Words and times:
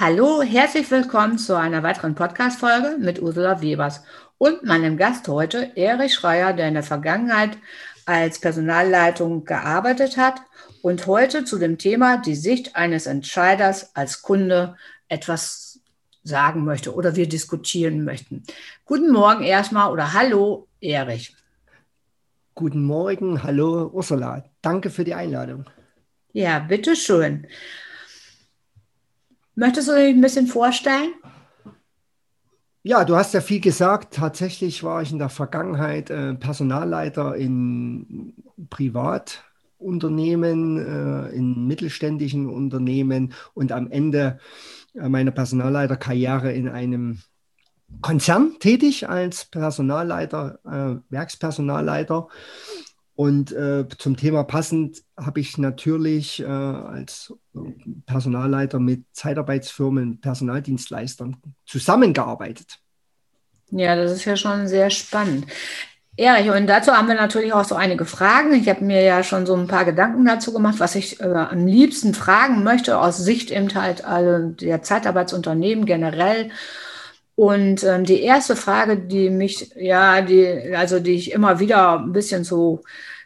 Hallo, 0.00 0.40
herzlich 0.40 0.90
willkommen 0.90 1.36
zu 1.36 1.58
einer 1.58 1.82
weiteren 1.82 2.14
Podcast-Folge 2.14 2.96
mit 2.98 3.20
Ursula 3.20 3.60
Webers 3.60 4.02
und 4.38 4.64
meinem 4.64 4.96
Gast 4.96 5.28
heute, 5.28 5.72
Erich 5.76 6.14
Schreier, 6.14 6.54
der 6.54 6.68
in 6.68 6.72
der 6.72 6.82
Vergangenheit 6.82 7.58
als 8.06 8.38
Personalleitung 8.38 9.44
gearbeitet 9.44 10.16
hat 10.16 10.40
und 10.80 11.06
heute 11.06 11.44
zu 11.44 11.58
dem 11.58 11.76
Thema 11.76 12.16
die 12.16 12.34
Sicht 12.34 12.76
eines 12.76 13.04
Entscheiders 13.04 13.94
als 13.94 14.22
Kunde 14.22 14.74
etwas 15.08 15.80
sagen 16.22 16.64
möchte 16.64 16.94
oder 16.94 17.14
wir 17.14 17.28
diskutieren 17.28 18.02
möchten. 18.02 18.44
Guten 18.86 19.10
Morgen 19.12 19.44
erstmal 19.44 19.92
oder 19.92 20.14
hallo, 20.14 20.66
Erich. 20.80 21.36
Guten 22.54 22.84
Morgen, 22.84 23.42
hallo 23.42 23.90
Ursula. 23.92 24.44
Danke 24.62 24.88
für 24.88 25.04
die 25.04 25.12
Einladung. 25.12 25.66
Ja, 26.32 26.58
bitteschön. 26.58 27.46
Möchtest 29.60 29.88
du 29.88 29.94
dich 29.94 30.14
ein 30.14 30.20
bisschen 30.22 30.46
vorstellen? 30.46 31.12
Ja, 32.82 33.04
du 33.04 33.14
hast 33.14 33.34
ja 33.34 33.42
viel 33.42 33.60
gesagt. 33.60 34.14
Tatsächlich 34.14 34.82
war 34.82 35.02
ich 35.02 35.12
in 35.12 35.18
der 35.18 35.28
Vergangenheit 35.28 36.08
äh, 36.08 36.32
Personalleiter 36.32 37.36
in 37.36 38.32
Privatunternehmen, 38.70 40.78
äh, 40.78 41.28
in 41.36 41.66
mittelständischen 41.66 42.48
Unternehmen 42.48 43.34
und 43.52 43.70
am 43.70 43.90
Ende 43.90 44.38
äh, 44.94 45.10
meiner 45.10 45.30
Personalleiterkarriere 45.30 46.52
in 46.52 46.66
einem 46.66 47.18
Konzern 48.00 48.56
tätig 48.60 49.10
als 49.10 49.44
Personalleiter, 49.44 50.58
äh, 50.64 50.96
Werkspersonalleiter. 51.12 52.28
Und 53.20 53.52
äh, 53.52 53.84
zum 53.98 54.16
Thema 54.16 54.44
passend 54.44 55.02
habe 55.14 55.40
ich 55.40 55.58
natürlich 55.58 56.40
äh, 56.40 56.46
als 56.46 57.34
Personalleiter 58.06 58.78
mit 58.78 59.04
Zeitarbeitsfirmen, 59.12 60.22
Personaldienstleistern 60.22 61.36
zusammengearbeitet. 61.66 62.78
Ja, 63.72 63.94
das 63.94 64.12
ist 64.12 64.24
ja 64.24 64.38
schon 64.38 64.68
sehr 64.68 64.88
spannend. 64.88 65.44
Erich, 66.16 66.48
und 66.48 66.66
dazu 66.66 66.92
haben 66.92 67.08
wir 67.08 67.14
natürlich 67.14 67.52
auch 67.52 67.66
so 67.66 67.74
einige 67.74 68.06
Fragen. 68.06 68.54
Ich 68.54 68.70
habe 68.70 68.82
mir 68.82 69.02
ja 69.02 69.22
schon 69.22 69.44
so 69.44 69.54
ein 69.54 69.66
paar 69.66 69.84
Gedanken 69.84 70.24
dazu 70.24 70.54
gemacht, 70.54 70.76
was 70.80 70.94
ich 70.94 71.20
äh, 71.20 71.24
am 71.24 71.66
liebsten 71.66 72.14
fragen 72.14 72.62
möchte 72.62 72.98
aus 72.98 73.18
Sicht 73.18 73.50
eben 73.50 73.68
halt 73.74 74.02
also 74.02 74.48
der 74.48 74.80
Zeitarbeitsunternehmen 74.80 75.84
generell. 75.84 76.52
Und 77.40 77.84
ähm, 77.84 78.04
die 78.04 78.20
erste 78.20 78.54
Frage, 78.54 78.98
die 78.98 79.30
mich, 79.30 79.72
ja, 79.74 80.20
die, 80.20 80.74
also 80.76 81.00
die 81.00 81.14
ich 81.14 81.32
immer 81.32 81.58
wieder 81.58 81.98
ein 81.98 82.12
bisschen 82.12 82.44
so 82.44 82.82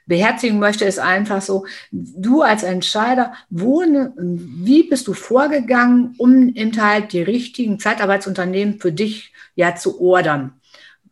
beherzigen 0.07 0.61
möchte, 0.61 0.85
ist 0.85 1.01
einfach 1.01 1.43
so, 1.43 1.67
du 1.91 2.43
als 2.43 2.63
Entscheider, 2.63 3.33
wo, 3.51 3.83
ne, 3.83 4.13
wie 4.17 4.85
bist 4.85 5.09
du 5.09 5.15
vorgegangen, 5.15 6.15
um 6.19 6.49
eben 6.55 6.81
halt 6.81 7.13
die 7.13 7.23
richtigen 7.23 7.81
Zeitarbeitsunternehmen 7.81 8.79
für 8.79 8.93
dich 8.93 9.33
ja 9.57 9.75
zu 9.75 10.01
ordern? 10.01 10.61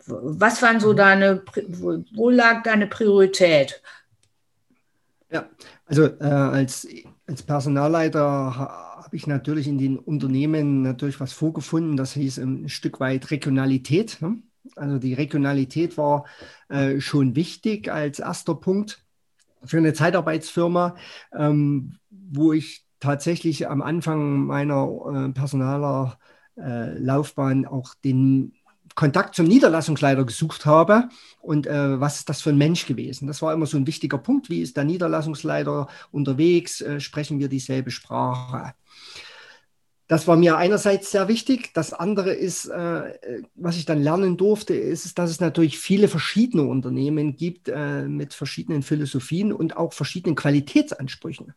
Was 0.06 0.62
waren 0.62 0.78
so 0.78 0.92
mhm. 0.92 0.96
deine, 0.96 1.42
wo 2.14 2.30
lag 2.30 2.62
deine 2.62 2.86
Priorität? 2.86 3.82
Ja, 5.28 5.46
also 5.86 6.04
äh, 6.04 6.22
als, 6.22 6.86
als 7.26 7.42
Personalleiter 7.42 8.56
habe 8.56 9.16
ich 9.16 9.26
natürlich 9.26 9.68
in 9.68 9.78
den 9.78 9.98
Unternehmen 9.98 10.82
natürlich 10.82 11.20
was 11.20 11.32
vorgefunden. 11.32 11.96
Das 11.96 12.14
hieß 12.14 12.38
ein 12.38 12.68
Stück 12.68 13.00
weit 13.00 13.30
Regionalität. 13.30 14.18
Ne? 14.20 14.42
Also 14.76 14.98
die 14.98 15.14
Regionalität 15.14 15.96
war 15.96 16.26
äh, 16.68 17.00
schon 17.00 17.36
wichtig 17.36 17.90
als 17.90 18.18
erster 18.18 18.54
Punkt 18.54 19.04
für 19.64 19.78
eine 19.78 19.92
Zeitarbeitsfirma, 19.92 20.96
ähm, 21.36 21.98
wo 22.10 22.52
ich 22.52 22.84
tatsächlich 23.00 23.68
am 23.68 23.82
Anfang 23.82 24.46
meiner 24.46 24.84
äh, 24.84 25.32
Personaler 25.32 26.18
äh, 26.56 26.98
Laufbahn 26.98 27.66
auch 27.66 27.94
den 28.04 28.52
Kontakt 28.94 29.34
zum 29.34 29.46
Niederlassungsleiter 29.46 30.24
gesucht 30.24 30.66
habe 30.66 31.08
und 31.40 31.66
äh, 31.66 32.00
was 32.00 32.18
ist 32.18 32.28
das 32.28 32.42
für 32.42 32.50
ein 32.50 32.58
Mensch 32.58 32.86
gewesen. 32.86 33.26
Das 33.26 33.42
war 33.42 33.52
immer 33.52 33.66
so 33.66 33.76
ein 33.76 33.86
wichtiger 33.86 34.18
Punkt. 34.18 34.50
Wie 34.50 34.62
ist 34.62 34.76
der 34.76 34.84
Niederlassungsleiter 34.84 35.88
unterwegs? 36.10 36.80
Äh, 36.80 37.00
sprechen 37.00 37.38
wir 37.38 37.48
dieselbe 37.48 37.90
Sprache? 37.90 38.74
Das 40.08 40.28
war 40.28 40.36
mir 40.36 40.58
einerseits 40.58 41.10
sehr 41.10 41.26
wichtig. 41.28 41.72
Das 41.72 41.94
andere 41.94 42.34
ist, 42.34 42.66
äh, 42.66 43.14
was 43.54 43.78
ich 43.78 43.86
dann 43.86 44.02
lernen 44.02 44.36
durfte, 44.36 44.74
ist, 44.74 45.18
dass 45.18 45.30
es 45.30 45.40
natürlich 45.40 45.78
viele 45.78 46.06
verschiedene 46.06 46.64
Unternehmen 46.64 47.36
gibt 47.36 47.70
äh, 47.70 48.02
mit 48.02 48.34
verschiedenen 48.34 48.82
Philosophien 48.82 49.54
und 49.54 49.76
auch 49.78 49.94
verschiedenen 49.94 50.36
Qualitätsansprüchen. 50.36 51.54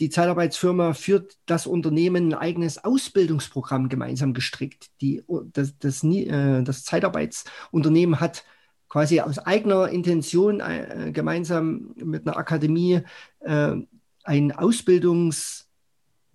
die 0.00 0.10
Zeitarbeitsfirma 0.10 0.94
führt 0.94 1.36
das 1.46 1.66
Unternehmen 1.66 2.28
ein 2.28 2.34
eigenes 2.34 2.84
Ausbildungsprogramm 2.84 3.88
gemeinsam 3.88 4.32
gestrickt. 4.32 4.90
Die, 5.00 5.24
das, 5.52 5.76
das, 5.78 6.04
äh, 6.04 6.62
das 6.62 6.84
Zeitarbeitsunternehmen 6.84 8.20
hat 8.20 8.44
quasi 8.88 9.20
aus 9.20 9.38
eigener 9.38 9.88
Intention 9.88 10.60
äh, 10.60 11.10
gemeinsam 11.12 11.94
mit 11.96 12.26
einer 12.26 12.36
Akademie 12.36 13.02
äh, 13.40 13.74
ein 14.24 14.52
Ausbildungs 14.52 15.66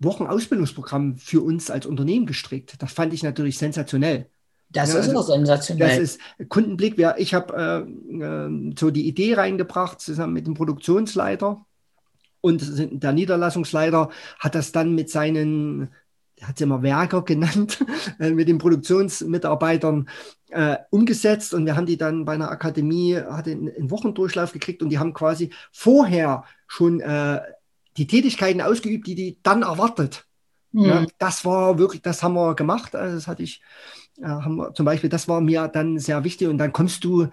Wochenausbildungsprogramm 0.00 1.16
für 1.16 1.40
uns 1.40 1.70
als 1.70 1.86
Unternehmen 1.86 2.26
gestrickt. 2.26 2.74
Das 2.82 2.92
fand 2.92 3.14
ich 3.14 3.22
natürlich 3.22 3.56
sensationell. 3.56 4.28
Das 4.68 4.92
ja, 4.92 4.98
ist 4.98 5.08
also, 5.08 5.20
auch 5.20 5.26
sensationell. 5.26 5.88
Das 5.88 5.98
ist 5.98 6.20
Kundenblick. 6.48 7.02
Ich 7.16 7.32
habe 7.32 7.86
äh, 7.86 8.22
äh, 8.22 8.74
so 8.78 8.90
die 8.90 9.06
Idee 9.06 9.34
reingebracht, 9.34 10.00
zusammen 10.00 10.32
mit 10.32 10.46
dem 10.46 10.54
Produktionsleiter 10.54 11.64
und 12.44 12.62
der 13.02 13.12
Niederlassungsleiter 13.14 14.10
hat 14.38 14.54
das 14.54 14.70
dann 14.70 14.94
mit 14.94 15.08
seinen, 15.08 15.88
hat 16.42 16.58
sie 16.58 16.64
immer 16.64 16.82
Werker 16.82 17.22
genannt, 17.22 17.82
äh, 18.20 18.32
mit 18.32 18.48
den 18.48 18.58
Produktionsmitarbeitern 18.58 20.10
äh, 20.50 20.76
umgesetzt. 20.90 21.54
Und 21.54 21.64
wir 21.64 21.74
haben 21.74 21.86
die 21.86 21.96
dann 21.96 22.26
bei 22.26 22.34
einer 22.34 22.50
Akademie, 22.50 23.16
hat 23.16 23.48
einen, 23.48 23.74
einen 23.74 23.90
Wochendurchlauf 23.90 24.52
gekriegt 24.52 24.82
und 24.82 24.90
die 24.90 24.98
haben 24.98 25.14
quasi 25.14 25.54
vorher 25.72 26.44
schon 26.66 27.00
äh, 27.00 27.40
die 27.96 28.06
Tätigkeiten 28.06 28.60
ausgeübt, 28.60 29.06
die 29.06 29.14
die 29.14 29.38
dann 29.42 29.62
erwartet. 29.62 30.26
Mhm. 30.72 30.84
Ja, 30.84 31.06
das 31.16 31.46
war 31.46 31.78
wirklich, 31.78 32.02
das 32.02 32.22
haben 32.22 32.34
wir 32.34 32.54
gemacht. 32.54 32.94
Also 32.94 33.16
das 33.16 33.26
hatte 33.26 33.42
ich, 33.42 33.62
äh, 34.20 34.26
haben 34.26 34.56
wir, 34.56 34.74
zum 34.74 34.84
Beispiel, 34.84 35.08
das 35.08 35.28
war 35.28 35.40
mir 35.40 35.68
dann 35.68 35.98
sehr 35.98 36.24
wichtig. 36.24 36.48
Und 36.48 36.58
dann 36.58 36.74
kommst 36.74 37.04
du 37.04 37.28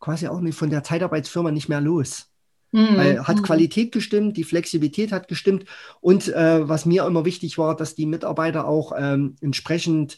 quasi 0.00 0.26
auch 0.26 0.40
nicht 0.40 0.58
von 0.58 0.70
der 0.70 0.82
Zeitarbeitsfirma 0.82 1.52
nicht 1.52 1.68
mehr 1.68 1.80
los. 1.80 2.32
Mhm. 2.72 2.96
Weil 2.96 3.26
hat 3.26 3.36
mhm. 3.38 3.42
Qualität 3.42 3.92
gestimmt, 3.92 4.36
die 4.36 4.44
Flexibilität 4.44 5.12
hat 5.12 5.28
gestimmt 5.28 5.64
und 6.00 6.28
äh, 6.28 6.68
was 6.68 6.84
mir 6.84 7.06
immer 7.06 7.24
wichtig 7.24 7.58
war, 7.58 7.76
dass 7.76 7.94
die 7.94 8.06
Mitarbeiter 8.06 8.66
auch 8.66 8.92
ähm, 8.96 9.36
entsprechend 9.40 10.16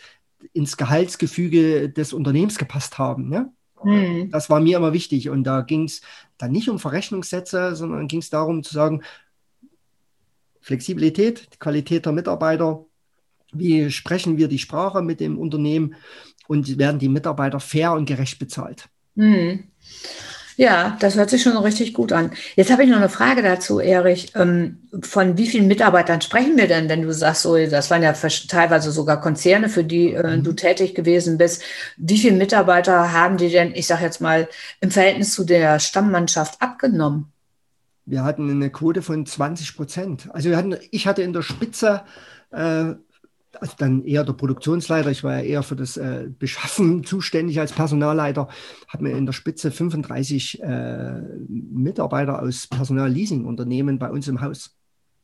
ins 0.53 0.77
Gehaltsgefüge 0.77 1.91
des 1.91 2.13
Unternehmens 2.13 2.59
gepasst 2.59 2.99
haben. 2.99 3.29
Ne? 3.29 3.53
Mhm. 3.85 4.31
Das 4.31 4.51
war 4.51 4.61
mir 4.61 4.77
immer 4.77 4.93
wichtig 4.93 5.29
und 5.29 5.45
da 5.45 5.61
ging 5.61 5.85
es 5.85 6.01
dann 6.39 6.53
nicht 6.53 6.69
um 6.69 6.79
Verrechnungssätze, 6.79 7.75
sondern 7.77 8.09
ging 8.09 8.21
es 8.21 8.31
darum 8.31 8.63
zu 8.63 8.73
sagen, 8.73 9.03
Flexibilität, 10.61 11.59
Qualität 11.61 12.05
der 12.05 12.13
Mitarbeiter, 12.13 12.85
wie 13.53 13.91
sprechen 13.91 14.37
wir 14.37 14.49
die 14.49 14.59
Sprache 14.59 15.03
mit 15.03 15.21
dem 15.21 15.39
Unternehmen 15.39 15.95
und 16.47 16.79
werden 16.79 16.99
die 16.99 17.09
Mitarbeiter 17.09 17.61
fair 17.61 17.93
und 17.93 18.07
gerecht 18.07 18.39
bezahlt. 18.39 18.89
Mhm. 19.15 19.65
Ja, 20.59 20.97
das 20.99 21.15
hört 21.15 21.31
sich 21.31 21.43
schon 21.45 21.57
richtig 21.57 21.95
gut 21.95 22.13
an. 22.13 22.33
Jetzt 22.57 22.73
habe 22.73 22.83
ich 22.83 22.91
noch 22.91 22.97
eine 22.97 23.09
Frage 23.09 23.43
dazu, 23.43 23.79
Erich. 23.79 24.33
Ähm, 24.35 24.79
von 25.03 25.39
wie 25.39 25.47
vielen 25.47 25.69
Mitarbeitern 25.69 26.21
sprechen 26.21 26.57
wir 26.57 26.67
denn, 26.67 26.89
wenn 26.89 27.03
du 27.03 27.13
sagst, 27.13 27.43
so, 27.43 27.57
das 27.57 27.93
waren 27.93 28.03
ja 28.03 28.13
teilweise 28.13 28.91
sogar 28.91 29.21
Konzerne, 29.21 29.69
für 29.69 29.85
die 29.85 30.15
äh, 30.15 30.37
mhm. 30.37 30.43
du 30.43 30.53
tätig 30.55 30.97
gewesen 30.97 31.39
bist. 31.39 31.63
Wie 31.97 32.19
viele 32.19 32.37
Mitarbeiter 32.37 33.13
haben 33.13 33.37
die 33.37 33.51
denn, 33.51 33.73
ich 33.73 33.87
sage 33.87 34.03
jetzt 34.03 34.21
mal, 34.21 34.49
im 34.81 34.91
Verhältnis 34.91 35.33
zu 35.33 35.45
der 35.45 35.79
Stammmannschaft 35.79 36.61
abgenommen? 36.61 37.33
Wir 38.05 38.25
hatten 38.25 38.51
eine 38.51 38.71
Quote 38.71 39.03
von 39.03 39.27
20 39.27 39.77
Prozent. 39.77 40.29
Also 40.33 40.51
wir 40.51 40.57
hatten, 40.57 40.77
ich 40.91 41.07
hatte 41.07 41.23
in 41.23 41.33
der 41.33 41.43
Spitze 41.43 42.03
äh, 42.51 42.95
also 43.61 43.75
dann 43.79 44.05
eher 44.05 44.25
der 44.25 44.35
Produktionsleiter, 44.35 45.11
ich 45.11 45.25
war 45.25 45.39
ja 45.39 45.43
eher 45.43 45.63
für 45.63 45.77
das 45.77 45.97
äh, 45.97 46.27
Beschaffen 46.39 47.05
zuständig 47.05 47.59
als 47.61 47.73
Personalleiter, 47.73 48.49
hat 48.89 49.01
mir 49.01 49.17
in 49.17 49.27
der 49.27 49.33
Spitze 49.33 49.71
35 49.71 50.63
äh, 50.63 51.21
Mitarbeiter 51.49 52.43
aus 52.43 52.67
Personalleasingunternehmen 52.67 53.99
bei 53.99 54.11
uns 54.11 54.29
im 54.29 54.41
Haus. 54.41 54.77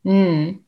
Mhm. 0.03 0.61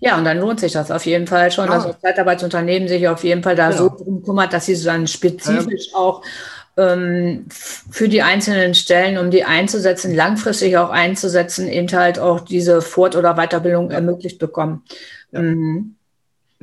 Ja, 0.00 0.16
und 0.18 0.24
dann 0.24 0.38
lohnt 0.38 0.60
sich 0.60 0.72
das 0.72 0.90
auf 0.90 1.04
jeden 1.06 1.26
Fall 1.26 1.50
schon, 1.50 1.66
ja. 1.66 1.74
dass 1.74 1.86
das 1.86 2.00
Zeitarbeitsunternehmen 2.00 2.88
sich 2.88 3.08
auf 3.08 3.24
jeden 3.24 3.42
Fall 3.42 3.56
da 3.56 3.70
ja. 3.70 3.76
so 3.76 3.88
drum 3.88 4.22
kümmert, 4.22 4.52
dass 4.52 4.66
sie 4.66 4.80
dann 4.82 5.06
spezifisch 5.06 5.88
ähm, 5.88 5.94
auch 5.94 6.22
ähm, 6.76 7.46
für 7.48 8.08
die 8.08 8.22
einzelnen 8.22 8.74
Stellen, 8.74 9.18
um 9.18 9.30
die 9.30 9.44
einzusetzen, 9.44 10.14
langfristig 10.14 10.76
auch 10.78 10.90
einzusetzen, 10.90 11.68
eben 11.68 11.90
halt 11.92 12.18
auch 12.18 12.40
diese 12.40 12.80
Fort- 12.80 13.16
oder 13.16 13.34
Weiterbildung 13.34 13.90
ermöglicht 13.90 14.38
bekommen. 14.38 14.82
Ja. 15.32 15.42
Mhm. 15.42 15.96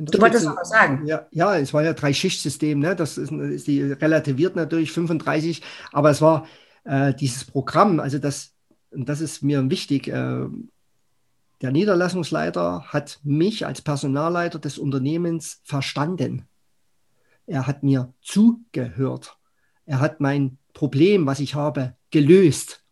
Du 0.00 0.20
wolltest 0.20 0.44
noch 0.46 0.56
was 0.56 0.70
sagen. 0.70 1.06
Ja, 1.06 1.26
ja, 1.30 1.56
es 1.56 1.74
war 1.74 1.82
ja 1.82 1.92
drei 1.92 2.12
Schichtsystem, 2.12 2.78
ne? 2.78 2.96
Das 2.96 3.18
ist, 3.18 3.32
ist 3.32 3.66
die 3.66 3.82
relativiert 3.82 4.56
natürlich 4.56 4.92
35, 4.92 5.62
aber 5.92 6.10
es 6.10 6.20
war 6.20 6.46
äh, 6.84 7.14
dieses 7.14 7.44
Programm, 7.44 8.00
also 8.00 8.18
das, 8.18 8.52
und 8.90 9.08
das 9.08 9.20
ist 9.20 9.42
mir 9.42 9.68
wichtig, 9.70 10.08
äh, 10.08 10.46
der 11.60 11.72
Niederlassungsleiter 11.72 12.84
hat 12.88 13.20
mich 13.22 13.66
als 13.66 13.82
Personalleiter 13.82 14.58
des 14.58 14.78
Unternehmens 14.78 15.60
verstanden. 15.64 16.46
Er 17.46 17.66
hat 17.66 17.82
mir 17.82 18.14
zugehört. 18.22 19.36
Er 19.84 20.00
hat 20.00 20.20
mein 20.20 20.56
Problem, 20.72 21.26
was 21.26 21.40
ich 21.40 21.54
habe, 21.54 21.94
gelöst. 22.10 22.82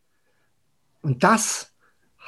Und 1.01 1.25
das 1.25 1.68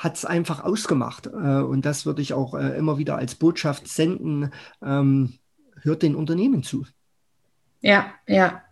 hat 0.00 0.16
es 0.16 0.24
einfach 0.24 0.64
ausgemacht. 0.64 1.26
Äh, 1.26 1.60
und 1.60 1.84
das 1.84 2.06
würde 2.06 2.22
ich 2.22 2.32
auch 2.32 2.54
äh, 2.54 2.76
immer 2.76 2.96
wieder 2.96 3.16
als 3.16 3.34
Botschaft 3.34 3.86
senden. 3.86 4.50
Ähm, 4.82 5.34
hört 5.82 6.02
den 6.02 6.16
Unternehmen 6.16 6.62
zu. 6.62 6.86
Ja, 7.82 8.06
ja. 8.26 8.62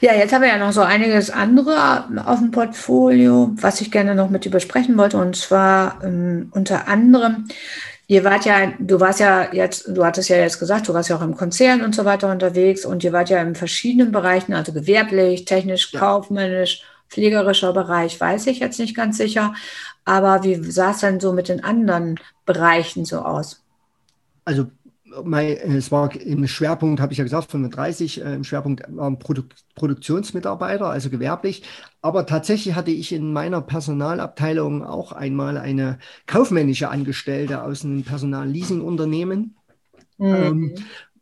Ja, 0.00 0.14
jetzt 0.14 0.32
haben 0.32 0.42
wir 0.42 0.48
ja 0.48 0.58
noch 0.58 0.72
so 0.72 0.82
einiges 0.82 1.30
andere 1.30 2.04
auf 2.24 2.38
dem 2.38 2.52
Portfolio, 2.52 3.50
was 3.56 3.80
ich 3.80 3.90
gerne 3.90 4.14
noch 4.14 4.30
mit 4.30 4.44
dir 4.44 4.50
besprechen 4.50 4.96
wollte. 4.96 5.16
Und 5.16 5.34
zwar 5.34 6.04
ähm, 6.04 6.50
unter 6.52 6.86
anderem, 6.86 7.48
ihr 8.06 8.22
wart 8.22 8.44
ja, 8.44 8.72
du 8.78 9.00
warst 9.00 9.18
ja 9.18 9.52
jetzt, 9.52 9.88
du 9.88 10.04
hattest 10.04 10.28
ja 10.28 10.36
jetzt 10.36 10.60
gesagt, 10.60 10.86
du 10.86 10.94
warst 10.94 11.08
ja 11.08 11.16
auch 11.16 11.22
im 11.22 11.34
Konzern 11.34 11.82
und 11.82 11.96
so 11.96 12.04
weiter 12.04 12.30
unterwegs 12.30 12.84
und 12.84 13.02
ihr 13.02 13.12
wart 13.12 13.30
ja 13.30 13.40
in 13.42 13.56
verschiedenen 13.56 14.12
Bereichen, 14.12 14.52
also 14.52 14.72
gewerblich, 14.72 15.46
technisch, 15.46 15.92
ja. 15.92 15.98
kaufmännisch, 15.98 16.84
pflegerischer 17.08 17.72
Bereich, 17.72 18.20
weiß 18.20 18.46
ich 18.48 18.58
jetzt 18.58 18.78
nicht 18.78 18.96
ganz 18.96 19.16
sicher. 19.16 19.54
Aber 20.04 20.44
wie 20.44 20.56
sah 20.56 20.90
es 20.90 21.00
denn 21.00 21.20
so 21.20 21.32
mit 21.32 21.48
den 21.48 21.64
anderen 21.64 22.18
Bereichen 22.44 23.04
so 23.04 23.20
aus? 23.20 23.62
Also 24.44 24.66
mein, 25.24 25.56
es 25.56 25.90
war 25.90 26.14
im 26.14 26.46
Schwerpunkt, 26.46 27.00
habe 27.00 27.12
ich 27.12 27.18
ja 27.18 27.24
gesagt, 27.24 27.50
35, 27.50 28.22
äh, 28.22 28.34
im 28.34 28.44
Schwerpunkt 28.44 28.82
waren 28.88 29.18
Produ 29.18 29.42
Produktionsmitarbeiter, 29.74 30.86
also 30.86 31.10
gewerblich. 31.10 31.62
Aber 32.02 32.26
tatsächlich 32.26 32.74
hatte 32.74 32.90
ich 32.90 33.12
in 33.12 33.32
meiner 33.32 33.60
Personalabteilung 33.60 34.84
auch 34.84 35.12
einmal 35.12 35.58
eine 35.58 35.98
kaufmännische 36.26 36.88
Angestellte 36.88 37.62
aus 37.62 37.84
einem 37.84 38.04
Personalleasingunternehmen. 38.04 39.56
Mhm. 40.18 40.34
Ähm, 40.34 40.74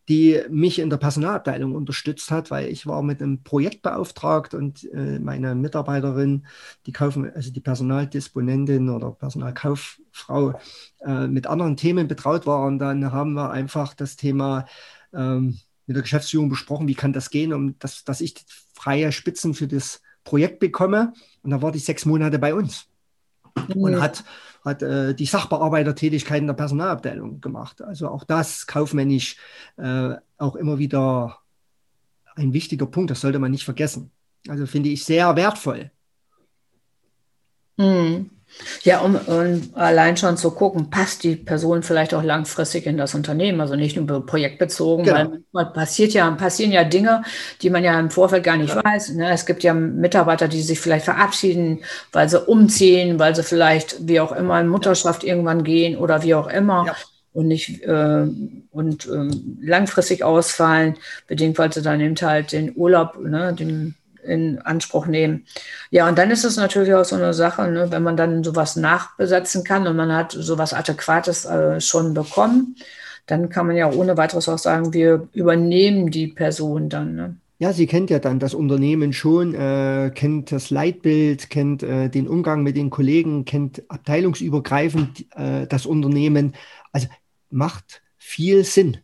die 0.08 0.42
mich 0.50 0.78
in 0.78 0.90
der 0.90 0.98
Personalabteilung 0.98 1.74
unterstützt 1.74 2.30
hat, 2.30 2.50
weil 2.50 2.68
ich 2.68 2.86
war 2.86 3.02
mit 3.02 3.22
einem 3.22 3.42
Projekt 3.42 3.82
beauftragt 3.82 4.52
und 4.54 4.84
äh, 4.92 5.18
meine 5.18 5.54
Mitarbeiterin, 5.54 6.46
die 6.86 6.92
Kaufen, 6.92 7.30
also 7.34 7.50
die 7.50 7.60
Personaldisponentin 7.60 8.90
oder 8.90 9.12
Personalkauffrau 9.12 10.60
äh, 11.00 11.26
mit 11.26 11.46
anderen 11.46 11.76
Themen 11.76 12.06
betraut 12.06 12.46
war. 12.46 12.66
Und 12.66 12.78
dann 12.78 13.12
haben 13.12 13.32
wir 13.32 13.50
einfach 13.50 13.94
das 13.94 14.16
Thema 14.16 14.66
ähm, 15.14 15.58
mit 15.86 15.96
der 15.96 16.02
Geschäftsführung 16.02 16.50
besprochen, 16.50 16.88
wie 16.88 16.94
kann 16.94 17.12
das 17.12 17.30
gehen, 17.30 17.52
um 17.52 17.78
dass, 17.78 18.04
dass 18.04 18.20
ich 18.20 18.34
freie 18.74 19.10
Spitzen 19.12 19.54
für 19.54 19.68
das 19.68 20.02
Projekt 20.22 20.58
bekomme. 20.60 21.14
Und 21.42 21.50
da 21.50 21.62
war 21.62 21.72
die 21.72 21.78
sechs 21.78 22.04
Monate 22.04 22.38
bei 22.38 22.54
uns 22.54 22.88
mhm. 23.56 23.82
und 23.82 24.00
hat 24.00 24.24
hat 24.64 24.82
äh, 24.82 25.14
die 25.14 25.26
Sachbearbeitertätigkeiten 25.26 26.46
der 26.46 26.54
Personalabteilung 26.54 27.40
gemacht. 27.40 27.82
Also 27.82 28.08
auch 28.08 28.24
das 28.24 28.66
kaufmännisch 28.66 29.36
äh, 29.76 30.14
auch 30.38 30.56
immer 30.56 30.78
wieder 30.78 31.38
ein 32.34 32.52
wichtiger 32.52 32.86
Punkt, 32.86 33.10
das 33.10 33.20
sollte 33.20 33.38
man 33.38 33.50
nicht 33.50 33.64
vergessen. 33.64 34.10
Also 34.48 34.66
finde 34.66 34.88
ich 34.88 35.04
sehr 35.04 35.36
wertvoll. 35.36 35.90
Mhm. 37.76 38.30
Ja, 38.82 39.00
um, 39.00 39.16
um, 39.16 39.62
allein 39.74 40.16
schon 40.16 40.36
zu 40.36 40.50
gucken, 40.50 40.90
passt 40.90 41.24
die 41.24 41.36
Person 41.36 41.82
vielleicht 41.82 42.14
auch 42.14 42.22
langfristig 42.22 42.86
in 42.86 42.96
das 42.96 43.14
Unternehmen, 43.14 43.60
also 43.60 43.76
nicht 43.76 43.96
nur 43.96 44.26
projektbezogen, 44.26 45.04
genau. 45.04 45.16
weil 45.16 45.28
manchmal 45.28 45.72
passiert 45.72 46.12
ja, 46.12 46.30
passieren 46.32 46.72
ja 46.72 46.84
Dinge, 46.84 47.22
die 47.62 47.70
man 47.70 47.84
ja 47.84 47.98
im 47.98 48.10
Vorfeld 48.10 48.44
gar 48.44 48.56
nicht 48.56 48.74
ja. 48.74 48.84
weiß. 48.84 49.10
Ne? 49.14 49.30
Es 49.32 49.46
gibt 49.46 49.62
ja 49.62 49.74
Mitarbeiter, 49.74 50.48
die 50.48 50.62
sich 50.62 50.80
vielleicht 50.80 51.04
verabschieden, 51.04 51.80
weil 52.12 52.28
sie 52.28 52.40
umziehen, 52.40 53.18
weil 53.18 53.34
sie 53.34 53.42
vielleicht, 53.42 54.06
wie 54.06 54.20
auch 54.20 54.32
immer, 54.32 54.60
in 54.60 54.68
Mutterschaft 54.68 55.24
irgendwann 55.24 55.64
gehen 55.64 55.96
oder 55.96 56.22
wie 56.22 56.34
auch 56.34 56.48
immer. 56.48 56.84
Ja. 56.86 56.96
Und 57.32 57.48
nicht 57.48 57.82
äh, 57.82 58.26
und 58.70 59.08
äh, 59.08 59.28
langfristig 59.60 60.22
ausfallen, 60.22 60.94
bedingt, 61.26 61.58
weil 61.58 61.72
sie 61.72 61.82
dann 61.82 62.00
eben 62.00 62.14
halt 62.14 62.52
den 62.52 62.76
Urlaub, 62.76 63.18
ne, 63.18 63.52
den 63.52 63.96
in 64.24 64.58
Anspruch 64.60 65.06
nehmen. 65.06 65.46
Ja, 65.90 66.08
und 66.08 66.18
dann 66.18 66.30
ist 66.30 66.44
es 66.44 66.56
natürlich 66.56 66.94
auch 66.94 67.04
so 67.04 67.16
eine 67.16 67.34
Sache, 67.34 67.70
ne, 67.70 67.90
wenn 67.90 68.02
man 68.02 68.16
dann 68.16 68.44
sowas 68.44 68.76
nachbesetzen 68.76 69.64
kann 69.64 69.86
und 69.86 69.96
man 69.96 70.12
hat 70.12 70.32
sowas 70.32 70.72
Adäquates 70.72 71.44
äh, 71.44 71.80
schon 71.80 72.14
bekommen, 72.14 72.76
dann 73.26 73.48
kann 73.48 73.66
man 73.66 73.76
ja 73.76 73.90
ohne 73.90 74.16
weiteres 74.16 74.48
auch 74.48 74.58
sagen, 74.58 74.92
wir 74.92 75.28
übernehmen 75.32 76.10
die 76.10 76.28
Person 76.28 76.88
dann. 76.88 77.14
Ne? 77.14 77.36
Ja, 77.58 77.72
sie 77.72 77.86
kennt 77.86 78.10
ja 78.10 78.18
dann 78.18 78.40
das 78.40 78.52
Unternehmen 78.52 79.12
schon, 79.12 79.54
äh, 79.54 80.10
kennt 80.14 80.52
das 80.52 80.70
Leitbild, 80.70 81.48
kennt 81.50 81.82
äh, 81.82 82.08
den 82.08 82.28
Umgang 82.28 82.62
mit 82.62 82.76
den 82.76 82.90
Kollegen, 82.90 83.44
kennt 83.44 83.82
abteilungsübergreifend 83.88 85.26
äh, 85.36 85.66
das 85.66 85.86
Unternehmen. 85.86 86.54
Also 86.92 87.06
macht 87.50 88.02
viel 88.18 88.64
Sinn. 88.64 88.98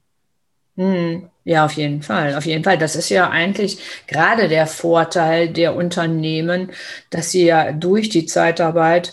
Hm. 0.81 1.29
Ja, 1.45 1.67
auf 1.67 1.73
jeden 1.73 2.03
Fall, 2.03 2.35
auf 2.37 2.47
jeden 2.47 2.65
Fall. 2.65 2.79
Das 2.79 2.97
ist 2.97 3.11
ja 3.11 3.29
eigentlich 3.29 3.79
gerade 4.07 4.49
der 4.49 4.67
Vorteil 4.67 5.49
der 5.51 5.75
Unternehmen, 5.77 6.71
dass 7.11 7.33
sie 7.33 7.45
ja 7.47 7.73
durch 7.73 8.09
die 8.09 8.25
Zeitarbeit 8.25 9.13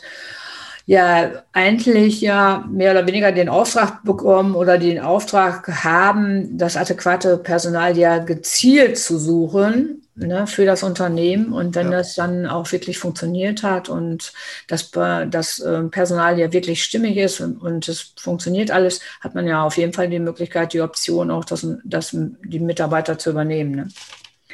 ja 0.86 1.44
eigentlich 1.52 2.22
ja 2.22 2.66
mehr 2.72 2.92
oder 2.92 3.06
weniger 3.08 3.34
den 3.34 3.50
Auftrag 3.50 4.04
bekommen 4.06 4.56
oder 4.56 4.78
den 4.78 5.00
Auftrag 5.02 5.68
haben, 5.84 6.58
das 6.58 6.78
adäquate 6.78 7.38
Personal 7.38 7.98
ja 7.98 8.20
gezielt 8.20 8.98
zu 8.98 9.18
suchen 9.20 10.07
ne, 10.18 10.48
für 10.48 10.66
das 10.66 10.84
Unternehmen. 10.84 11.54
Und 11.54 11.76
wenn 11.76 11.92
ja. 11.92 12.00
das 12.00 12.16
dann 12.16 12.46
auch 12.46 12.72
wirklich 12.72 12.98
funktioniert 12.98 13.64
hat 13.64 13.90
und 13.90 14.34
das, 14.68 14.92
das 14.92 15.60
ähm, 15.60 15.92
Personal 15.92 16.40
ja 16.40 16.52
wirklich 16.52 16.84
stimmig 16.84 17.18
ist 17.18 17.40
und, 17.40 17.58
und 17.58 17.88
es 17.88 18.14
funktioniert 18.18 18.72
alles, 18.72 19.02
hat 19.22 19.36
man 19.36 19.48
ja 19.48 19.64
auf 19.64 19.78
jeden 19.78 19.94
Fall 19.94 20.10
die 20.10 20.20
Möglichkeit, 20.20 20.74
die 20.74 20.82
Option 20.82 21.32
auch, 21.32 21.46
das, 21.46 21.66
das, 21.84 22.12
die 22.12 22.60
Mitarbeiter 22.60 23.18
zu 23.18 23.30
übernehmen. 23.30 23.72
Ne? 23.72 23.88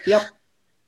Ja. 0.06 0.22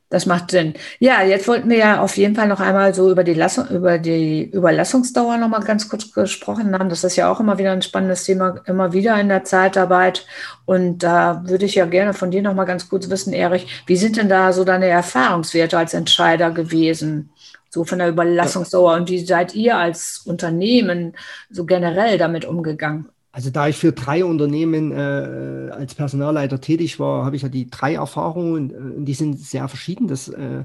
Das 0.10 0.28
macht 0.28 0.52
Sinn. 0.52 0.76
Ja, 1.00 1.24
jetzt 1.24 1.48
wollten 1.48 1.68
wir 1.70 1.78
ja 1.78 2.02
auf 2.02 2.16
jeden 2.16 2.36
Fall 2.36 2.48
noch 2.48 2.60
einmal 2.60 2.94
so 2.94 3.10
über 3.10 3.24
die, 3.24 3.34
Lassung, 3.34 3.68
über 3.70 3.98
die 3.98 4.44
Überlassungsdauer 4.44 5.38
noch 5.38 5.50
mal 5.50 5.62
ganz 5.62 5.90
kurz 5.90 6.12
gesprochen 6.12 6.78
haben. 6.78 6.90
Das 6.90 7.04
ist 7.04 7.16
ja 7.16 7.32
auch 7.32 7.40
immer 7.40 7.58
wieder 7.58 7.72
ein 7.72 7.82
spannendes 7.82 8.24
Thema, 8.24 8.62
immer 8.66 8.94
wieder 8.94 9.20
in 9.20 9.30
der 9.30 9.44
Zeitarbeit. 9.44 10.26
Und 10.66 11.00
da 11.00 11.42
würde 11.46 11.66
ich 11.66 11.76
ja 11.76 11.86
gerne 11.86 12.14
von 12.14 12.30
dir 12.30 12.44
noch 12.44 12.54
mal 12.54 12.66
ganz 12.66 12.88
kurz 12.88 13.10
wissen, 13.10 13.34
Erich, 13.34 13.84
wie 13.88 13.98
sind 13.98 14.18
denn 14.18 14.30
da 14.30 14.54
so 14.54 14.64
deine 14.64 14.88
Erfahrungswerte 14.88 15.78
als 15.78 15.94
Entscheider 15.94 16.52
gewesen? 16.52 17.32
so 17.76 17.84
von 17.84 18.00
der 18.00 18.08
Überlassungsdauer. 18.10 18.94
Und 18.96 19.10
wie 19.10 19.26
seid 19.26 19.54
ihr 19.54 19.78
als 19.78 20.24
Unternehmen 20.26 21.14
so 21.50 21.66
generell 21.66 22.18
damit 22.18 22.46
umgegangen? 22.46 23.10
Also 23.36 23.50
da 23.50 23.68
ich 23.68 23.76
für 23.76 23.92
drei 23.92 24.24
Unternehmen 24.24 24.94
äh, 24.94 25.70
als 25.70 25.94
Personalleiter 25.94 26.62
tätig 26.62 27.02
war, 27.02 27.26
habe 27.26 27.36
ich 27.36 27.42
ja 27.42 27.50
die 27.50 27.70
drei 27.70 27.96
Erfahrungen 27.96 28.70
äh, 28.70 28.96
und 28.96 29.04
die 29.04 29.14
sind 29.14 29.38
sehr 29.38 29.68
verschieden. 29.68 30.08
Das, 30.08 30.30
äh, 30.30 30.64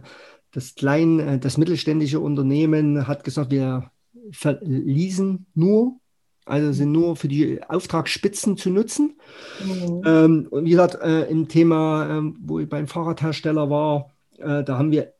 das 0.52 0.76
klein, 0.76 1.18
äh, 1.18 1.38
das 1.40 1.58
mittelständische 1.58 2.20
Unternehmen 2.20 3.08
hat 3.08 3.24
gesagt, 3.24 3.50
wir 3.50 3.90
verließen 4.30 5.46
nur, 5.52 5.96
also 6.44 6.70
sind 6.70 6.92
nur 6.92 7.16
für 7.16 7.26
die 7.26 7.60
Auftragsspitzen 7.60 8.56
zu 8.56 8.70
nutzen. 8.70 9.18
Mhm. 9.64 10.02
Ähm, 10.06 10.46
und 10.50 10.64
wie 10.64 10.70
gesagt, 10.70 10.94
äh, 11.02 11.22
im 11.22 11.48
Thema, 11.48 12.08
ähm, 12.08 12.36
wo 12.40 12.60
ich 12.60 12.68
beim 12.68 12.86
Fahrradhersteller 12.86 13.68
war, 13.68 14.12
äh, 14.38 14.62
da 14.62 14.78
haben 14.78 14.92
wir 14.92 15.12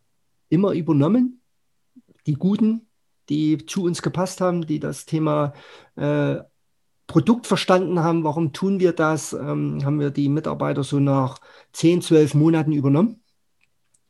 immer 0.50 0.71
übernommen, 0.71 1.40
die 2.28 2.35
Guten, 2.35 2.83
die 3.28 3.66
zu 3.66 3.83
uns 3.83 4.02
gepasst 4.02 4.40
haben, 4.40 4.69
die 4.69 4.78
das 4.78 5.04
Thema 5.04 5.52
äh, 5.97 6.37
Produkt 7.11 7.49
verstanden 7.49 7.99
haben, 7.99 8.23
warum 8.23 8.52
tun 8.52 8.79
wir 8.79 8.93
das, 8.93 9.33
ähm, 9.33 9.85
haben 9.85 9.99
wir 9.99 10.11
die 10.11 10.29
Mitarbeiter 10.29 10.85
so 10.85 11.00
nach 11.00 11.38
10, 11.73 12.02
12 12.02 12.35
Monaten 12.35 12.71
übernommen, 12.71 13.21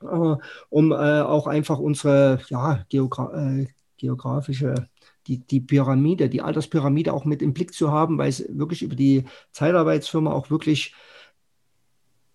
äh, 0.03 0.37
um 0.69 0.93
äh, 0.93 1.23
auch 1.23 1.47
einfach 1.47 1.79
unsere 1.79 2.41
ja, 2.51 2.85
Geogra 2.91 3.61
äh, 3.61 3.69
geografische, 3.97 4.89
die, 5.27 5.39
die 5.39 5.61
Pyramide, 5.61 6.29
die 6.29 6.43
Alterspyramide 6.43 7.15
auch 7.15 7.25
mit 7.25 7.41
im 7.41 7.55
Blick 7.55 7.73
zu 7.73 7.91
haben, 7.91 8.19
weil 8.19 8.29
es 8.29 8.45
wirklich 8.51 8.83
über 8.83 8.97
die 8.97 9.25
Zeitarbeitsfirma 9.53 10.31
auch 10.31 10.51
wirklich 10.51 10.95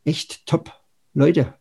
echt 0.04 0.48
top 0.48 0.72
Leute 1.14 1.54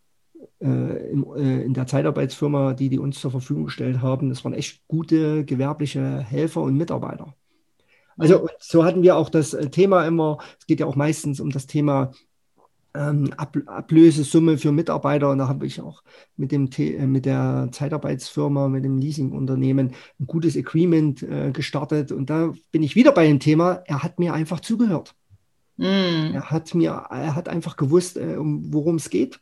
äh, 0.63 1.11
in, 1.11 1.27
äh, 1.37 1.63
in 1.63 1.75
der 1.75 1.87
Zeitarbeitsfirma, 1.87 2.73
die 2.73 2.89
die 2.89 2.99
uns 2.99 3.21
zur 3.21 3.31
Verfügung 3.31 3.65
gestellt 3.67 4.01
haben. 4.01 4.31
Das 4.31 4.45
waren 4.45 4.55
echt 4.55 4.89
gute 4.89 5.45
gewerbliche 5.45 6.21
Helfer 6.21 6.63
und 6.63 6.79
Mitarbeiter. 6.79 7.35
Also 8.17 8.49
so 8.59 8.85
hatten 8.85 9.03
wir 9.03 9.17
auch 9.17 9.29
das 9.29 9.55
äh, 9.55 9.71
Thema 9.71 10.07
immer, 10.07 10.39
es 10.59 10.67
geht 10.67 10.81
ja 10.81 10.87
auch 10.87 10.97
meistens 10.97 11.41
um 11.41 11.51
das 11.51 11.67
Thema 11.67 12.13
ähm, 12.95 13.33
Ab 13.37 13.57
Ablösesumme 13.67 14.57
für 14.57 14.73
Mitarbeiter. 14.73 15.31
Und 15.31 15.39
da 15.39 15.49
habe 15.49 15.67
ich 15.67 15.81
auch 15.81 16.03
mit, 16.37 16.53
dem 16.53 16.71
äh, 16.79 17.07
mit 17.07 17.27
der 17.27 17.69
Zeitarbeitsfirma, 17.73 18.69
mit 18.69 18.85
dem 18.85 18.99
Leasingunternehmen 18.99 19.93
ein 20.21 20.27
gutes 20.27 20.57
Agreement 20.57 21.23
äh, 21.23 21.51
gestartet. 21.53 22.13
Und 22.13 22.31
da 22.31 22.53
bin 22.71 22.83
ich 22.83 22.95
wieder 22.95 23.13
bei 23.13 23.27
dem 23.27 23.41
Thema, 23.41 23.83
er 23.87 24.03
hat 24.03 24.19
mir 24.19 24.33
einfach 24.33 24.61
zugehört. 24.61 25.15
Mm. 25.77 26.35
Er 26.35 26.51
hat 26.51 26.73
mir, 26.75 26.91
er 27.11 27.35
hat 27.35 27.49
einfach 27.49 27.77
gewusst, 27.77 28.17
äh, 28.17 28.37
um, 28.37 28.73
worum 28.73 28.97
es 28.97 29.11
geht. 29.11 29.41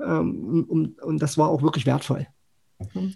Ähm, 0.00 0.66
um, 0.68 0.96
und 1.00 1.22
das 1.22 1.38
war 1.38 1.48
auch 1.48 1.62
wirklich 1.62 1.86
wertvoll. 1.86 2.26
Mhm. 2.92 3.14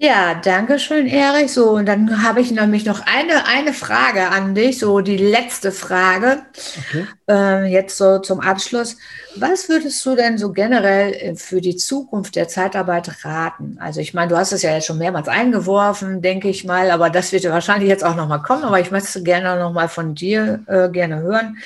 Ja, 0.00 0.36
danke 0.36 0.78
schön, 0.78 1.08
Erich. 1.08 1.52
So, 1.52 1.70
und 1.70 1.86
dann 1.86 2.22
habe 2.22 2.40
ich 2.40 2.52
nämlich 2.52 2.84
noch 2.84 3.00
eine, 3.04 3.46
eine 3.48 3.72
Frage 3.72 4.28
an 4.28 4.54
dich, 4.54 4.78
so 4.78 5.00
die 5.00 5.16
letzte 5.16 5.72
Frage. 5.72 6.42
Okay. 6.78 7.06
Äh, 7.28 7.64
jetzt 7.72 7.96
so 7.98 8.20
zum 8.20 8.38
Abschluss. 8.38 8.96
Was 9.34 9.68
würdest 9.68 10.06
du 10.06 10.14
denn 10.14 10.38
so 10.38 10.52
generell 10.52 11.12
äh, 11.14 11.34
für 11.34 11.60
die 11.60 11.74
Zukunft 11.74 12.36
der 12.36 12.46
Zeitarbeit 12.46 13.24
raten? 13.24 13.76
Also 13.80 13.98
ich 14.00 14.14
meine, 14.14 14.28
du 14.28 14.36
hast 14.36 14.52
es 14.52 14.62
ja 14.62 14.72
jetzt 14.72 14.86
schon 14.86 14.98
mehrmals 14.98 15.26
eingeworfen, 15.26 16.22
denke 16.22 16.48
ich 16.48 16.62
mal, 16.62 16.92
aber 16.92 17.10
das 17.10 17.32
wird 17.32 17.42
ja 17.42 17.50
wahrscheinlich 17.50 17.88
jetzt 17.88 18.04
auch 18.04 18.14
nochmal 18.14 18.42
kommen, 18.42 18.62
aber 18.62 18.78
ich 18.78 18.92
möchte 18.92 19.24
gerne 19.24 19.58
nochmal 19.58 19.88
von 19.88 20.14
dir 20.14 20.60
äh, 20.68 20.88
gerne 20.90 21.22
hören. 21.22 21.58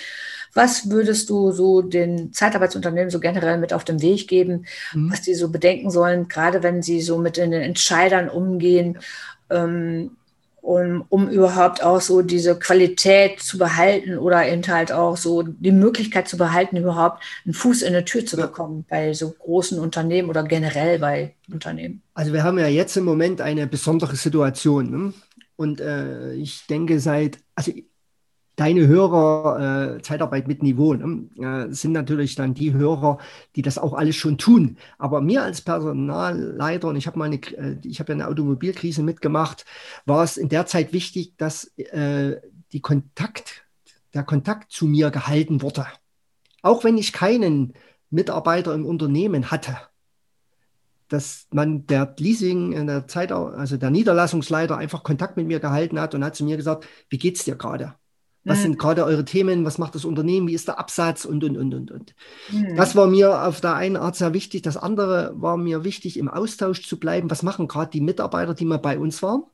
Was 0.55 0.91
würdest 0.91 1.31
du 1.31 1.51
so 1.53 1.83
den 1.83 2.33
Zeitarbeitsunternehmen 2.33 3.11
so 3.11 3.21
generell 3.21 3.59
mit 3.59 3.73
auf 3.73 3.85
den 3.85 4.03
Weg 4.03 4.29
geben, 4.29 4.67
mhm. 4.93 5.11
was 5.11 5.23
die 5.23 5.35
so 5.35 5.49
bedenken 5.49 5.91
sollen, 5.91 6.29
gerade 6.29 6.63
wenn 6.63 6.83
sie 6.83 7.01
so 7.01 7.19
mit 7.19 7.37
den 7.37 7.53
Entscheidern 7.53 8.29
umgehen, 8.29 8.99
ähm, 9.51 10.17
um, 10.63 11.05
um 11.09 11.29
überhaupt 11.29 11.83
auch 11.83 12.01
so 12.01 12.23
diese 12.23 12.57
Qualität 12.57 13.41
zu 13.41 13.59
behalten 13.59 14.17
oder 14.17 14.47
eben 14.47 14.65
halt 14.69 14.93
auch 14.93 15.17
so 15.17 15.43
die 15.43 15.73
Möglichkeit 15.73 16.29
zu 16.29 16.39
behalten, 16.39 16.77
überhaupt 16.77 17.23
einen 17.45 17.53
Fuß 17.53 17.83
in 17.83 17.89
eine 17.89 18.05
Tür 18.05 18.25
zu 18.25 18.37
bekommen 18.37 18.85
bei 18.89 19.13
so 19.13 19.31
großen 19.31 19.81
Unternehmen 19.81 20.31
oder 20.31 20.45
generell 20.45 21.01
bei 21.01 21.35
Unternehmen? 21.51 22.01
Also 22.15 22.33
wir 22.33 22.45
haben 22.45 22.61
ja 22.61 22.69
jetzt 22.69 22.97
im 22.97 23.05
Moment 23.05 23.41
eine 23.41 23.67
besondere 23.67 24.15
Situation. 24.15 24.91
Ne? 24.91 25.13
Und 25.57 25.81
äh, 25.81 26.33
ich 26.35 26.65
denke 26.69 27.01
seit, 27.01 27.39
also 27.57 27.73
deine 28.57 28.87
Hörer, 28.87 29.97
äh, 29.97 30.03
Zeitarbeit 30.03 30.47
mit 30.47 30.63
Niveau, 30.63 30.95
ne, 30.95 31.29
äh, 31.39 31.73
sind 31.73 31.93
natürlich 31.93 32.35
dann 32.35 32.55
die 32.55 32.73
Hörer, 32.73 33.19
die 33.57 33.63
das 33.63 33.79
auch 33.79 33.95
alles 33.95 34.17
schon 34.17 34.39
tun. 34.39 34.77
Aber 34.99 35.21
mir 35.21 35.43
als 35.43 35.61
Personalleiter, 35.63 36.89
und 36.89 36.97
ich 36.97 37.07
habe 37.07 37.19
meine, 37.19 37.37
äh, 37.37 37.77
ich 37.83 38.01
habe 38.01 38.13
ja 38.13 38.17
eine 38.17 38.29
Automobilkrise 38.29 39.03
mitgemacht, 39.03 39.65
war 40.05 40.23
es 40.23 40.37
in 40.37 40.49
der 40.49 40.67
Zeit 40.67 40.93
wichtig, 40.93 41.35
dass 41.39 41.65
äh, 41.77 42.41
die 42.73 42.81
Kontakt, 42.81 43.65
der 44.15 44.23
Kontakt 44.23 44.73
zu 44.73 44.87
mir 44.87 45.11
gehalten 45.11 45.63
wurde. 45.63 45.87
Auch 46.63 46.85
wenn 46.85 46.99
ich 46.99 47.13
keinen 47.13 47.73
Mitarbeiter 48.11 48.75
im 48.75 48.85
Unternehmen 48.87 49.51
hatte 49.51 49.79
dass 51.13 51.47
man 51.51 51.87
der 51.87 52.15
Leasing 52.19 52.73
in 52.73 52.87
der 52.87 53.07
Zeit, 53.07 53.33
also 53.33 53.77
der 53.77 53.91
Niederlassungsleiter 53.91 54.79
einfach 54.79 55.03
Kontakt 55.03 55.37
mit 55.37 55.47
mir 55.47 55.61
gehalten 55.61 56.01
hat 56.01 56.15
und 56.15 56.25
hat 56.25 56.35
zu 56.35 56.45
mir 56.45 56.57
gesagt, 56.57 56.87
wie 57.11 57.19
geht's 57.19 57.45
dir 57.45 57.55
gerade? 57.55 57.95
Was 58.45 58.59
mhm. 58.59 58.63
sind 58.63 58.79
gerade 58.79 59.05
eure 59.05 59.25
Themen? 59.25 59.65
Was 59.65 59.79
macht 59.79 59.95
das 59.95 60.05
Unternehmen? 60.05 60.49
Wie 60.49 60.55
ist 60.55 60.69
der 60.69 60.79
Absatz? 60.79 61.25
Und, 61.25 61.45
und, 61.45 61.57
und, 61.57 61.75
und, 61.75 61.91
und. 61.91 62.15
Mhm. 62.51 62.77
Das 62.77 62.97
war 62.97 63.07
mir 63.07 63.47
auf 63.47 63.61
der 63.61 63.75
einen 63.75 63.97
Art 63.97 64.17
sehr 64.17 64.35
wichtig. 64.35 64.63
Das 64.63 64.77
andere 64.77 65.33
war 65.37 65.57
mir 65.57 65.85
wichtig, 65.85 66.19
im 66.19 66.29
Austausch 66.29 66.87
zu 66.87 66.99
bleiben. 66.99 67.31
Was 67.31 67.43
machen 67.43 67.69
gerade 67.69 67.91
die 67.91 68.01
Mitarbeiter, 68.01 68.55
die 68.55 68.65
mal 68.65 68.79
bei 68.79 68.99
uns 68.99 69.23
waren? 69.23 69.45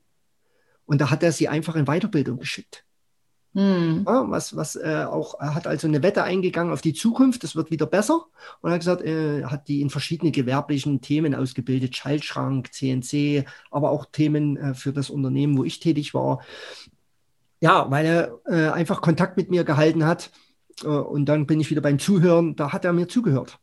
Und 0.87 1.01
da 1.01 1.11
hat 1.11 1.23
er 1.23 1.33
sie 1.33 1.49
einfach 1.49 1.77
in 1.77 1.85
Weiterbildung 1.85 2.39
geschickt. 2.39 2.85
Mhm. 3.55 4.05
Ja, 4.07 4.31
was 4.31 4.57
was 4.57 4.77
äh, 4.77 5.05
auch, 5.09 5.41
er 5.41 5.55
hat 5.55 5.67
also 5.67 5.89
eine 5.89 6.03
Wette 6.03 6.23
eingegangen 6.23 6.73
auf 6.73 6.81
die 6.81 6.93
Zukunft, 6.93 7.43
das 7.43 7.57
wird 7.57 7.71
wieder 7.71 7.87
besser. 7.87 8.27
Und 8.61 8.71
er 8.71 8.75
hat 8.75 8.81
gesagt, 8.81 9.03
er 9.03 9.39
äh, 9.39 9.45
hat 9.45 9.69
die 9.69 9.81
in 9.81 9.91
verschiedene 9.91 10.31
gewerblichen 10.31 11.01
Themen 11.01 11.35
ausgebildet, 11.35 11.97
Schaltschrank, 11.97 12.73
CNC, 12.73 13.47
aber 13.71 13.91
auch 13.91 14.07
Themen 14.07 14.57
äh, 14.57 14.75
für 14.75 14.93
das 14.93 15.11
Unternehmen, 15.11 15.59
wo 15.59 15.65
ich 15.65 15.81
tätig 15.81 16.15
war. 16.15 16.41
Ja, 17.61 17.91
weil 17.91 18.07
er 18.07 18.41
äh, 18.47 18.71
einfach 18.71 19.01
Kontakt 19.01 19.37
mit 19.37 19.51
mir 19.51 19.65
gehalten 19.65 20.05
hat. 20.05 20.31
Äh, 20.83 20.89
und 20.89 21.27
dann 21.27 21.47
bin 21.47 21.61
ich 21.61 21.71
wieder 21.71 21.81
beim 21.81 21.99
Zuhören. 21.99 22.57
Da 22.57 22.73
hat 22.73 22.85
er 22.85 22.93
mir 22.93 23.09
zugehört. 23.09 23.59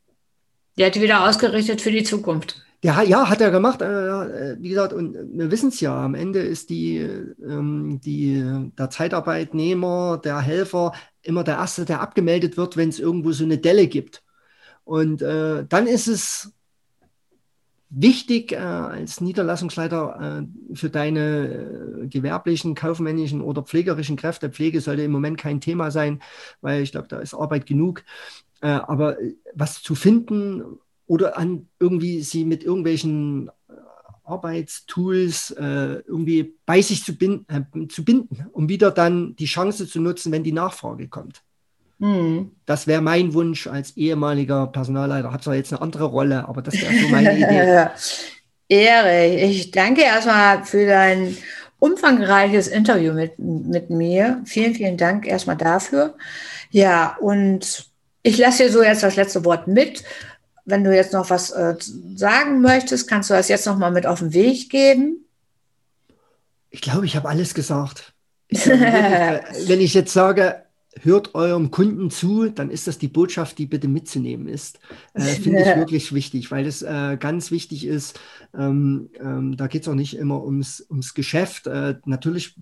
Der 0.78 0.88
hat 0.88 1.00
wieder 1.00 1.28
ausgerichtet 1.28 1.82
für 1.82 1.92
die 1.92 2.04
Zukunft. 2.04 2.62
Der, 2.84 3.02
ja, 3.04 3.30
hat 3.30 3.42
er 3.42 3.52
gemacht. 3.52 3.82
Äh, 3.82 3.86
äh 3.86 4.58
wie 4.60 4.70
gesagt, 4.70 4.94
und 4.94 5.16
wir 5.16 5.50
wissen 5.50 5.70
es 5.70 5.80
ja, 5.80 6.04
am 6.04 6.14
Ende 6.14 6.40
ist 6.40 6.70
die, 6.70 6.98
ähm, 6.98 8.00
die, 8.04 8.44
der 8.78 8.90
Zeitarbeitnehmer, 8.90 10.20
der 10.24 10.40
Helfer 10.40 10.92
immer 11.22 11.44
der 11.44 11.56
Erste, 11.56 11.86
der 11.86 12.02
abgemeldet 12.02 12.58
wird, 12.58 12.78
wenn 12.78 12.90
es 12.90 13.00
irgendwo 13.00 13.32
so 13.32 13.44
eine 13.44 13.58
Delle 13.58 13.88
gibt. 13.88 14.24
Und 14.84 15.22
äh, 15.22 15.66
dann 15.68 15.88
ist 15.88 16.08
es 16.08 16.54
wichtig 17.96 18.52
äh, 18.52 18.58
als 18.58 19.22
Niederlassungsleiter 19.22 20.44
äh, 20.44 20.76
für 20.76 20.90
deine 20.90 22.04
äh, 22.04 22.08
gewerblichen, 22.08 22.76
kaufmännischen 22.76 23.42
oder 23.42 23.64
pflegerischen 23.64 24.18
Kräfte. 24.18 24.50
Pflege 24.50 24.82
sollte 24.82 25.04
im 25.04 25.12
Moment 25.12 25.38
kein 25.38 25.62
Thema 25.62 25.92
sein, 25.92 26.22
weil 26.62 26.84
ich 26.84 26.92
glaube, 26.92 27.08
da 27.08 27.20
ist 27.20 27.34
Arbeit 27.34 27.66
genug. 27.66 28.04
Äh, 28.62 28.68
aber 28.68 29.22
äh, 29.22 29.36
was 29.54 29.82
zu 29.82 29.96
finden 29.96 30.64
oder 31.08 31.38
an 31.38 31.70
irgendwie 31.80 32.22
sie 32.22 32.46
mit 32.46 32.64
irgendwelchen 32.64 33.50
äh, 33.70 33.74
Arbeitstools 34.24 35.52
irgendwie 35.52 36.56
bei 36.66 36.82
sich 36.82 37.04
zu, 37.04 37.16
bin 37.16 37.46
zu 37.90 38.04
binden, 38.04 38.48
um 38.54 38.68
wieder 38.70 38.90
dann 38.90 39.36
die 39.36 39.46
Chance 39.46 39.88
zu 39.88 40.02
nutzen, 40.02 40.32
wenn 40.32 40.44
die 40.44 40.52
Nachfrage 40.52 41.08
kommt. 41.10 41.45
Mhm. 42.00 42.52
Das 42.66 42.88
wäre 42.88 43.02
mein 43.02 43.34
Wunsch 43.34 43.68
als 43.68 43.96
ehemaliger 43.98 44.68
Personalleiter. 44.68 45.32
Habe 45.32 45.44
zwar 45.44 45.56
jetzt 45.56 45.72
eine 45.72 45.82
andere 45.82 46.06
Rolle, 46.06 46.48
aber 46.48 46.62
das 46.62 46.74
wäre 46.76 46.94
so 46.94 47.08
meine 47.10 47.38
Idee. 47.38 47.88
Ehre, 48.68 49.28
ich 49.28 49.72
danke 49.72 50.02
erstmal 50.02 50.66
für 50.66 50.88
dein 50.88 51.38
umfangreiches 51.80 52.68
Interview 52.68 53.14
mit, 53.14 53.38
mit 53.38 53.90
mir. 53.90 54.42
Vielen, 54.46 54.74
vielen 54.74 54.98
Dank 54.98 55.28
erstmal 55.28 55.58
dafür. 55.58 56.16
Ja, 56.72 57.16
und 57.20 57.86
ich 58.24 58.38
lasse 58.38 58.64
dir 58.64 58.72
so 58.72 58.82
jetzt 58.82 59.04
das 59.04 59.16
letzte 59.16 59.46
Wort 59.46 59.68
mit. 59.68 60.04
Wenn 60.66 60.84
du 60.84 60.96
jetzt 60.96 61.14
noch 61.14 61.30
was 61.30 61.52
äh, 61.52 61.76
sagen 62.16 62.62
möchtest, 62.62 63.08
kannst 63.08 63.30
du 63.30 63.36
das 63.36 63.50
jetzt 63.50 63.68
noch 63.68 63.78
mal 63.78 63.92
mit 63.92 64.08
auf 64.08 64.20
den 64.20 64.34
Weg 64.34 64.70
geben. 64.72 65.26
Ich 66.72 66.82
glaube, 66.82 67.06
ich 67.06 67.16
habe 67.16 67.30
alles 67.30 67.54
gesagt. 67.54 68.14
Ich 68.48 68.64
glaube, 68.64 68.80
wenn 69.68 69.80
ich 69.80 69.94
jetzt 69.94 70.12
sage, 70.12 70.65
hört 71.02 71.36
eurem 71.36 71.72
Kunden 71.72 72.10
zu, 72.10 72.50
dann 72.50 72.70
ist 72.70 72.88
das 72.88 72.98
die 72.98 73.08
Botschaft, 73.08 73.58
die 73.58 73.66
bitte 73.66 73.88
mitzunehmen 73.88 74.48
ist. 74.48 74.80
Äh, 75.14 75.22
Finde 75.24 75.62
ich 75.62 75.76
wirklich 75.76 76.14
wichtig, 76.14 76.52
weil 76.52 76.66
es 76.66 76.82
äh, 76.82 77.18
ganz 77.20 77.52
wichtig 77.52 77.86
ist. 77.86 78.20
Ähm, 78.58 79.10
ähm, 79.20 79.58
da 79.58 79.68
geht 79.68 79.84
es 79.84 79.88
auch 79.88 79.96
nicht 79.96 80.16
immer 80.16 80.44
ums, 80.44 80.86
ums 80.90 81.14
Geschäft. 81.14 81.68
Äh, 81.68 81.96
natürlich 82.06 82.56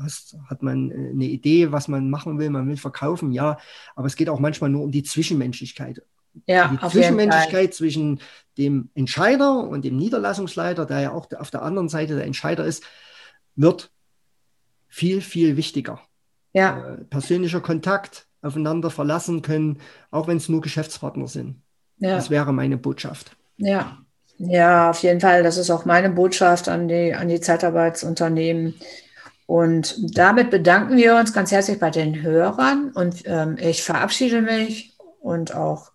hast, 0.00 0.36
hat 0.48 0.62
man 0.62 0.90
äh, 0.90 1.10
eine 1.10 1.24
Idee, 1.24 1.72
was 1.72 1.88
man 1.88 2.08
machen 2.10 2.38
will, 2.38 2.50
man 2.50 2.68
will 2.68 2.76
verkaufen, 2.76 3.32
ja, 3.32 3.58
aber 3.94 4.06
es 4.06 4.16
geht 4.16 4.28
auch 4.28 4.38
manchmal 4.38 4.70
nur 4.70 4.82
um 4.82 4.92
die 4.92 5.02
Zwischenmenschlichkeit. 5.02 6.02
Ja, 6.46 6.68
die 6.68 6.88
Zwischenmenschlichkeit 6.88 7.74
zwischen 7.74 8.20
dem 8.56 8.88
Entscheider 8.94 9.68
und 9.68 9.84
dem 9.84 9.96
Niederlassungsleiter, 9.96 10.86
der 10.86 11.00
ja 11.00 11.12
auch 11.12 11.30
auf 11.38 11.50
der 11.50 11.62
anderen 11.62 11.90
Seite 11.90 12.14
der 12.14 12.24
Entscheider 12.24 12.64
ist, 12.64 12.84
wird 13.54 13.90
viel, 14.88 15.20
viel 15.20 15.58
wichtiger. 15.58 16.00
Ja. 16.52 16.94
Äh, 16.94 17.04
persönlicher 17.04 17.60
Kontakt, 17.60 18.26
aufeinander 18.42 18.90
verlassen 18.90 19.42
können, 19.42 19.78
auch 20.10 20.28
wenn 20.28 20.36
es 20.36 20.48
nur 20.48 20.60
Geschäftspartner 20.60 21.28
sind. 21.28 21.62
Ja. 21.98 22.16
Das 22.16 22.30
wäre 22.30 22.52
meine 22.52 22.76
Botschaft. 22.76 23.36
Ja. 23.56 23.98
Ja, 24.38 24.90
auf 24.90 25.02
jeden 25.02 25.20
Fall. 25.20 25.42
Das 25.44 25.56
ist 25.56 25.70
auch 25.70 25.84
meine 25.84 26.10
Botschaft 26.10 26.68
an 26.68 26.88
die, 26.88 27.14
an 27.14 27.28
die 27.28 27.40
Zeitarbeitsunternehmen. 27.40 28.74
Und 29.46 30.16
damit 30.16 30.50
bedanken 30.50 30.96
wir 30.96 31.16
uns 31.16 31.32
ganz 31.32 31.52
herzlich 31.52 31.78
bei 31.78 31.90
den 31.90 32.22
Hörern 32.22 32.90
und 32.94 33.22
ähm, 33.26 33.56
ich 33.60 33.82
verabschiede 33.82 34.40
mich 34.40 34.96
und 35.20 35.54
auch 35.54 35.92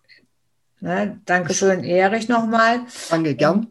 ne, 0.80 1.20
Dankeschön, 1.24 1.82
Erich, 1.82 2.28
nochmal. 2.28 2.80
Danke, 3.10 3.34
gern. 3.34 3.66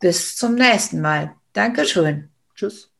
Bis 0.00 0.36
zum 0.36 0.54
nächsten 0.54 1.00
Mal. 1.00 1.32
Dankeschön. 1.52 2.28
Tschüss. 2.54 2.95